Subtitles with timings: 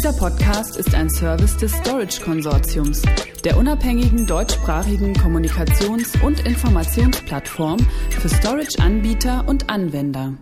[0.00, 3.02] Dieser Podcast ist ein Service des Storage Konsortiums,
[3.44, 10.38] der unabhängigen deutschsprachigen Kommunikations- und Informationsplattform für Storage-Anbieter und Anwender.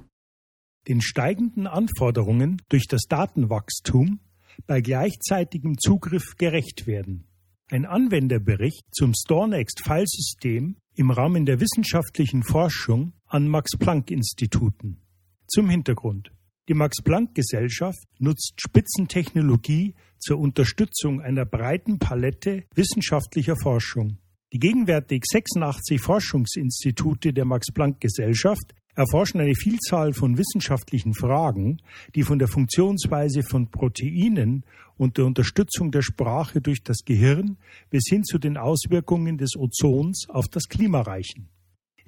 [0.87, 4.21] Den steigenden Anforderungen durch das Datenwachstum
[4.69, 7.27] bei gleichzeitigem Zugriff gerecht werden.
[7.69, 15.03] Ein Anwenderbericht zum StoreNext-Filesystem im Rahmen der wissenschaftlichen Forschung an Max-Planck-Instituten.
[15.49, 16.31] Zum Hintergrund.
[16.69, 24.19] Die Max-Planck-Gesellschaft nutzt Spitzentechnologie zur Unterstützung einer breiten Palette wissenschaftlicher Forschung.
[24.53, 31.81] Die gegenwärtig 86 Forschungsinstitute der Max-Planck-Gesellschaft erforschen eine Vielzahl von wissenschaftlichen Fragen,
[32.15, 34.65] die von der Funktionsweise von Proteinen
[34.99, 37.57] und der Unterstützung der Sprache durch das Gehirn
[37.89, 41.49] bis hin zu den Auswirkungen des Ozons auf das Klima reichen.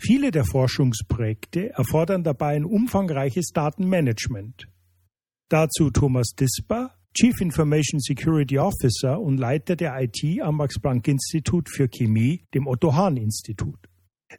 [0.02, 4.66] Viele der Forschungsprojekte erfordern dabei ein umfangreiches Datenmanagement.
[5.50, 12.46] Dazu Thomas Disper, Chief Information Security Officer und Leiter der IT am Max-Planck-Institut für Chemie,
[12.54, 13.90] dem Otto-Hahn-Institut.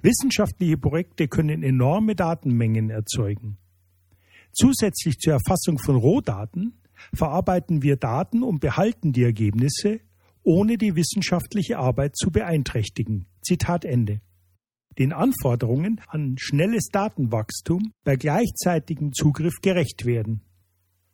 [0.01, 3.59] Wissenschaftliche Projekte können enorme Datenmengen erzeugen.
[4.53, 6.81] Zusätzlich zur Erfassung von Rohdaten
[7.13, 9.99] verarbeiten wir Daten und behalten die Ergebnisse,
[10.41, 13.27] ohne die wissenschaftliche Arbeit zu beeinträchtigen.
[13.43, 14.21] Zitat Ende
[14.97, 20.41] den Anforderungen an schnelles Datenwachstum bei gleichzeitigem Zugriff gerecht werden.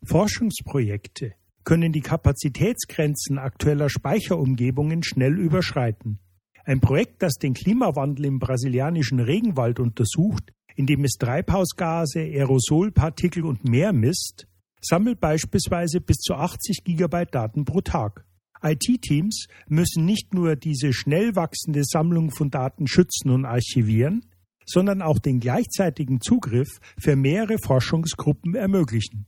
[0.03, 1.33] Forschungsprojekte
[1.63, 6.19] können die Kapazitätsgrenzen aktueller Speicherumgebungen schnell überschreiten.
[6.63, 13.93] Ein Projekt, das den Klimawandel im brasilianischen Regenwald untersucht, indem es Treibhausgase, Aerosolpartikel und mehr
[13.93, 14.47] misst,
[14.81, 18.25] sammelt beispielsweise bis zu 80 Gigabyte Daten pro Tag.
[18.61, 24.25] IT-Teams müssen nicht nur diese schnell wachsende Sammlung von Daten schützen und archivieren,
[24.65, 29.25] sondern auch den gleichzeitigen Zugriff für mehrere Forschungsgruppen ermöglichen.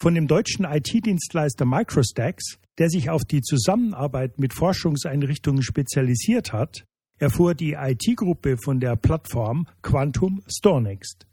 [0.00, 6.84] Von dem deutschen IT-Dienstleister Microstacks, der sich auf die Zusammenarbeit mit Forschungseinrichtungen spezialisiert hat,
[7.18, 11.26] erfuhr die IT-Gruppe von der Plattform Quantum StoreNext.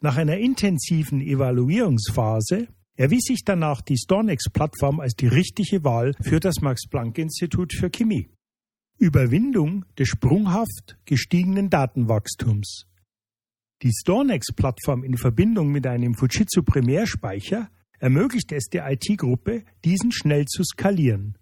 [0.00, 6.60] Nach einer intensiven Evaluierungsphase erwies sich danach die StoreNext-Plattform als die richtige Wahl für das
[6.60, 8.30] Max-Planck-Institut für Chemie.
[8.98, 12.86] Überwindung des sprunghaft gestiegenen Datenwachstums.
[13.82, 17.68] Die StoreNext-Plattform in Verbindung mit einem Fujitsu Primärspeicher
[17.98, 21.36] ermöglicht es der IT-Gruppe, diesen schnell zu skalieren.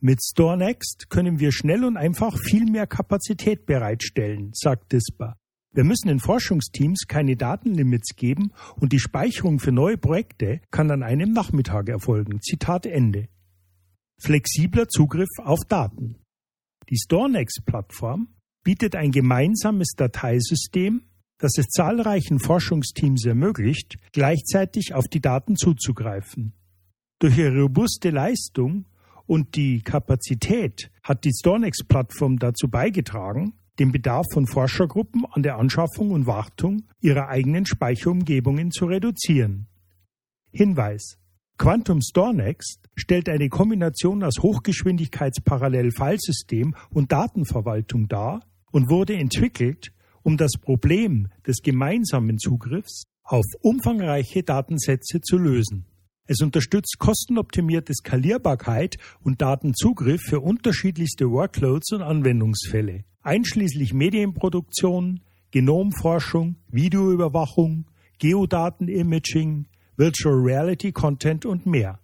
[0.00, 5.36] Mit StoreNext können wir schnell und einfach viel mehr Kapazität bereitstellen, sagt Dispa.
[5.76, 8.50] Wir müssen den Forschungsteams keine Datenlimits geben
[8.80, 12.40] und die Speicherung für neue Projekte kann an einem Nachmittag erfolgen.
[12.40, 13.28] Zitat Ende.
[14.18, 16.16] Flexibler Zugriff auf Daten.
[16.88, 18.28] Die StoreNext-Plattform
[18.64, 21.02] bietet ein gemeinsames Dateisystem,
[21.36, 26.54] das es zahlreichen Forschungsteams ermöglicht, gleichzeitig auf die Daten zuzugreifen.
[27.18, 28.86] Durch ihre robuste Leistung
[29.26, 36.10] und die Kapazität hat die StoreNext-Plattform dazu beigetragen, den Bedarf von Forschergruppen an der Anschaffung
[36.10, 39.66] und Wartung ihrer eigenen Speicherumgebungen zu reduzieren.
[40.50, 41.18] Hinweis
[41.58, 48.42] Quantum StoreNext stellt eine Kombination aus Hochgeschwindigkeitsparallel-Filesystem und Datenverwaltung dar
[48.72, 49.90] und wurde entwickelt,
[50.22, 55.86] um das Problem des gemeinsamen Zugriffs auf umfangreiche Datensätze zu lösen.
[56.26, 65.20] Es unterstützt kostenoptimierte Skalierbarkeit und Datenzugriff für unterschiedlichste Workloads und Anwendungsfälle einschließlich Medienproduktion,
[65.50, 67.86] Genomforschung, Videoüberwachung,
[68.18, 69.66] Geodatenimaging,
[69.96, 71.98] Virtual Reality Content und mehr.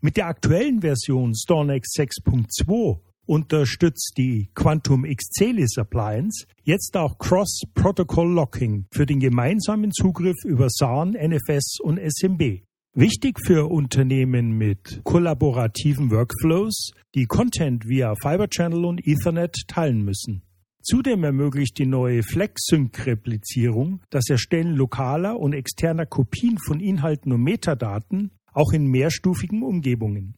[0.00, 8.86] Mit der aktuellen Version StoreNext 6.2 unterstützt die Quantum X-Celis Appliance jetzt auch Cross-Protocol Locking
[8.90, 12.62] für den gemeinsamen Zugriff über SAN, NFS und SMB.
[12.92, 20.42] Wichtig für Unternehmen mit kollaborativen Workflows, die Content via Fiber Channel und Ethernet teilen müssen.
[20.82, 28.32] Zudem ermöglicht die neue FlexSync-Replizierung das Erstellen lokaler und externer Kopien von Inhalten und Metadaten
[28.52, 30.34] auch in mehrstufigen Umgebungen.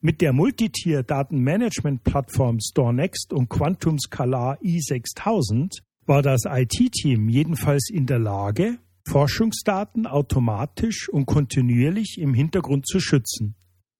[0.00, 8.78] Mit der Multitier-Datenmanagement-Plattform StoreNext und Quantum Scalar i6000 war das IT-Team jedenfalls in der Lage,
[9.06, 13.54] Forschungsdaten automatisch und kontinuierlich im Hintergrund zu schützen.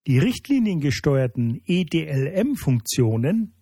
[0.06, 3.54] Die richtliniengesteuerten EDLM-Funktionen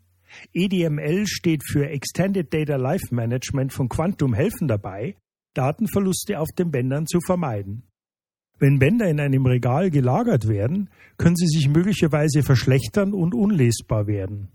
[0.53, 5.17] EDML steht für Extended Data Life Management von Quantum helfen dabei,
[5.55, 7.85] Datenverluste auf den Bändern zu vermeiden.
[8.59, 14.53] Wenn Bänder in einem Regal gelagert werden, können sie sich möglicherweise verschlechtern und unlesbar werden.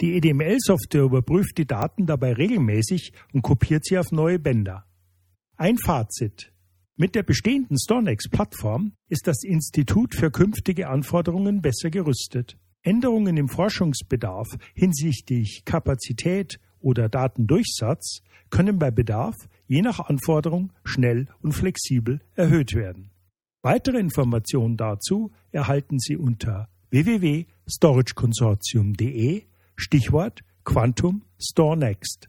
[0.00, 4.86] Die EDML-Software überprüft die Daten dabei regelmäßig und kopiert sie auf neue Bänder.
[5.56, 6.52] Ein Fazit.
[6.96, 12.58] Mit der bestehenden StorNext-Plattform ist das Institut für künftige Anforderungen besser gerüstet.
[12.82, 19.36] Änderungen im Forschungsbedarf hinsichtlich Kapazität oder Datendurchsatz können bei Bedarf
[19.68, 23.12] je nach Anforderung schnell und flexibel erhöht werden.
[23.62, 29.44] Weitere Informationen dazu erhalten Sie unter www.storageconsortium.de
[29.76, 32.28] Stichwort Quantum StoreNext.